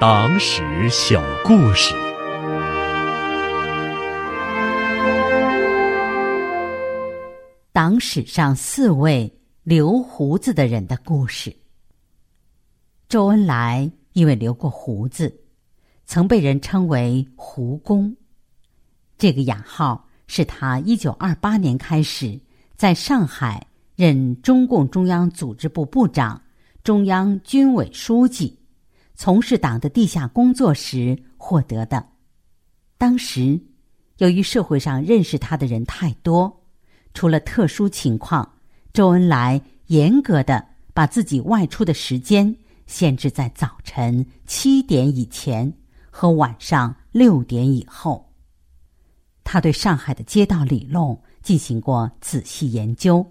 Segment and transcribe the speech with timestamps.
[0.00, 1.92] 党史小故事：
[7.72, 9.28] 党史上四位
[9.64, 11.52] 留胡子的人的故事。
[13.08, 15.36] 周恩来因为留过胡子，
[16.06, 18.16] 曾被人称为“胡公”。
[19.18, 22.38] 这个雅号是他一九二八年开始
[22.76, 26.40] 在上海任中共中央组织部部长、
[26.84, 28.56] 中央军委书记。
[29.20, 32.06] 从事党的地下工作时获得的。
[32.96, 33.60] 当时，
[34.18, 36.62] 由于社会上认识他的人太多，
[37.14, 38.48] 除了特殊情况，
[38.92, 45.70] 周恩来严格的把自己外出的时间限制在早晨七点以前
[46.10, 48.24] 和晚上六点以后。
[49.42, 53.26] 他对上海的街道里弄进行过仔细研究，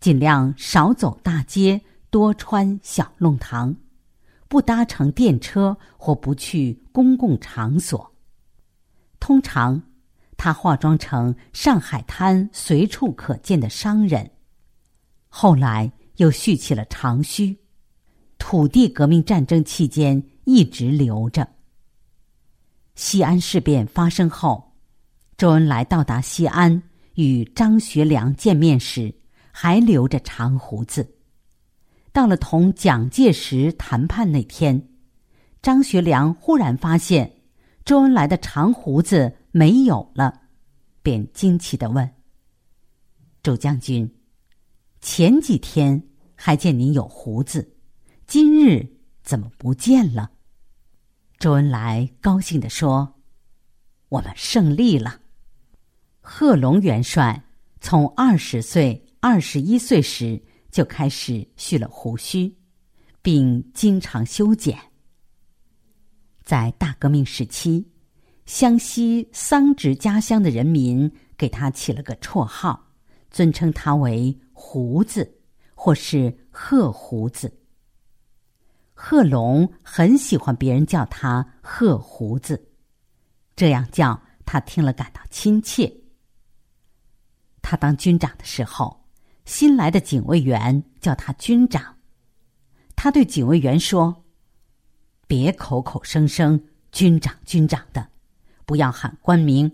[0.00, 3.74] 尽量少走大街，多穿小弄堂。
[4.48, 8.14] 不搭乘电车或不去公共场所。
[9.18, 9.82] 通常，
[10.36, 14.30] 他化妆成上海滩随处可见的商人。
[15.28, 17.56] 后来又蓄起了长须，
[18.38, 21.48] 土地革命战争期间一直留着。
[22.94, 24.72] 西安事变发生后，
[25.36, 26.82] 周恩来到达西安
[27.14, 29.12] 与张学良见面时，
[29.50, 31.16] 还留着长胡子。
[32.14, 34.88] 到了同蒋介石谈判那天，
[35.60, 37.42] 张学良忽然发现
[37.84, 40.42] 周恩来的长胡子没有了，
[41.02, 42.08] 便惊奇的问
[43.42, 44.08] ：“周将军，
[45.00, 46.00] 前几天
[46.36, 47.74] 还见您有胡子，
[48.28, 48.88] 今日
[49.24, 50.30] 怎么不见了？”
[51.40, 53.16] 周恩来高兴的说
[54.08, 55.18] ：“我们胜利了。”
[56.22, 57.42] 贺龙元帅
[57.80, 60.40] 从二十岁、二十一岁时。
[60.74, 62.52] 就开始蓄了胡须，
[63.22, 64.76] 并经常修剪。
[66.42, 67.86] 在大革命时期，
[68.44, 72.88] 湘西桑植家乡的人民给他起了个绰号，
[73.30, 75.40] 尊称他为“胡子”
[75.76, 77.56] 或是“贺胡子”。
[78.94, 82.60] 贺龙很喜欢别人叫他“贺胡子”，
[83.54, 86.00] 这样叫他听了感到亲切。
[87.62, 89.03] 他当军长的时候。
[89.44, 91.96] 新来的警卫员叫他军长，
[92.96, 94.24] 他对警卫员说
[95.28, 98.08] ：“别口口声声军长军长的，
[98.64, 99.70] 不要喊官名，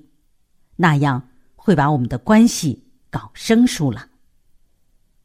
[0.77, 4.09] 那样会把我们的关系搞生疏了。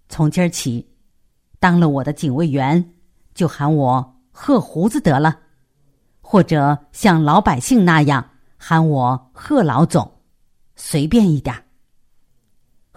[0.10, 0.88] 从今儿起，
[1.60, 2.94] 当了我的警卫员，
[3.34, 5.40] 就喊我贺胡子得了，
[6.22, 10.20] 或者像老百姓那样喊我贺老总，
[10.76, 11.56] 随便一点。”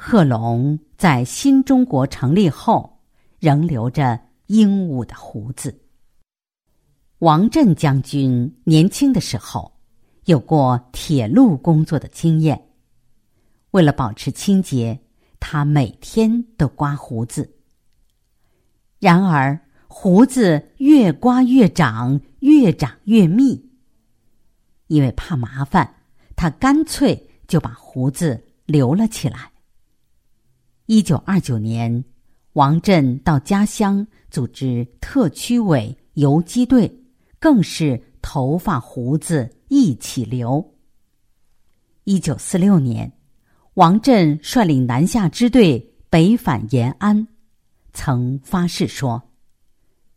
[0.00, 3.00] 贺龙在新中国成立后，
[3.40, 5.76] 仍留着英武的胡子。
[7.18, 9.72] 王震将军年轻的时候，
[10.26, 12.68] 有过铁路工作的经验。
[13.72, 14.96] 为了保持清洁，
[15.40, 17.56] 他每天都刮胡子。
[19.00, 23.68] 然而，胡子越刮越长，越长越密。
[24.86, 25.92] 因为怕麻烦，
[26.36, 29.50] 他干脆就把胡子留了起来。
[30.88, 32.02] 一九二九年，
[32.54, 36.90] 王震到家乡组织特区委游击队，
[37.38, 40.66] 更是头发胡子一起留。
[42.04, 43.12] 一九四六年，
[43.74, 47.28] 王震率领南下支队北返延安，
[47.92, 49.22] 曾发誓说：“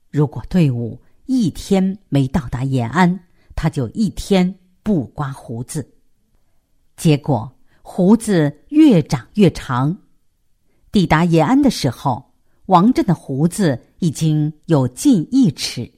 [0.10, 5.86] 如果队伍一天没到达延安，他就一天不刮胡子。”
[6.96, 9.98] 结果胡子越长越长。
[10.92, 12.34] 抵达延安的时候，
[12.66, 15.90] 王震的胡子已经有近一尺。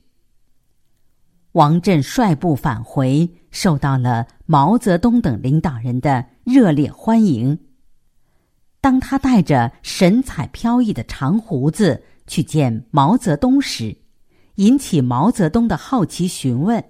[1.54, 7.58] 王震率部返回，受到了毛泽东等领导人的热烈欢迎。
[8.82, 13.98] 当他带着神采飘逸的长胡子去见毛泽东时，
[14.56, 16.84] 引起毛泽东的好奇询问。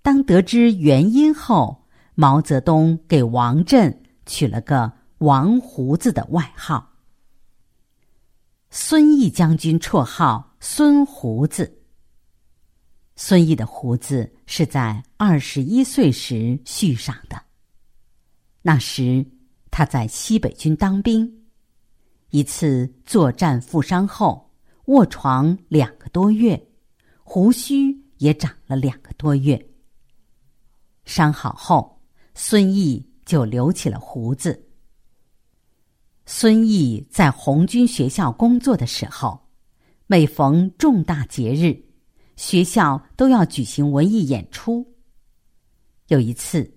[0.00, 4.97] 当得知原因后，毛泽东给王震取了个。
[5.18, 6.94] 王胡子的外号。
[8.70, 11.82] 孙毅将军绰号孙胡子。
[13.16, 17.42] 孙毅的胡子是在二十一岁时蓄上的，
[18.62, 19.26] 那时
[19.72, 21.48] 他在西北军当兵，
[22.30, 24.52] 一次作战负伤后
[24.84, 26.68] 卧床两个多月，
[27.24, 29.68] 胡须也长了两个多月。
[31.04, 32.00] 伤好后，
[32.34, 34.67] 孙毅就留起了胡子。
[36.30, 39.48] 孙毅在红军学校工作的时候，
[40.06, 41.82] 每逢重大节日，
[42.36, 44.86] 学校都要举行文艺演出。
[46.08, 46.70] 有一次，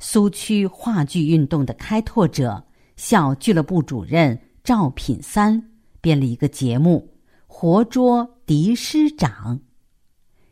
[0.00, 2.66] 苏区话剧运动的开拓者、
[2.96, 5.70] 校俱乐部主任赵品三
[6.00, 7.08] 编了一个节目
[7.46, 9.56] 《活捉狄师长》，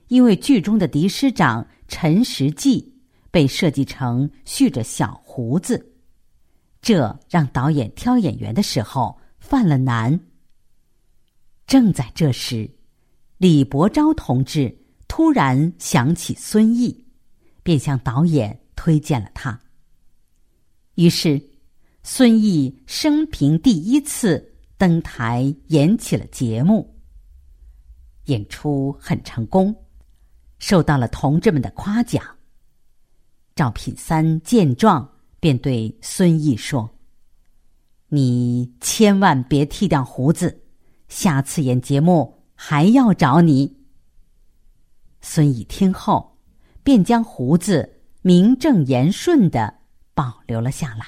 [0.07, 2.95] 因为剧中的狄师长陈实际
[3.33, 5.94] 被设计成蓄着小胡子，
[6.85, 10.21] 这让导演挑演员的时候犯了难。
[11.67, 12.71] 正在这时，
[13.39, 14.77] 李伯昭同志
[15.09, 17.07] 突然想起孙毅，
[17.63, 19.59] 便向导演推荐了他。
[20.97, 21.43] 于是，
[22.03, 26.95] 孙毅生平第一次登台演起了节目。
[28.27, 29.75] 演出很成功，
[30.59, 32.23] 受到了同志们的夸奖。
[33.57, 35.11] 赵品三见状，
[35.45, 36.89] 便对孙毅说
[38.09, 40.63] ：“你千万别剃掉胡子。”
[41.07, 43.77] 下次演节目还要找你。
[45.21, 46.39] 孙毅听后，
[46.83, 49.81] 便将胡子名正言顺的
[50.15, 51.05] 保留了下来。